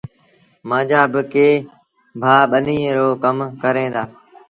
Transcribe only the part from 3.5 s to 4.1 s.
ڪريݩ دآ۔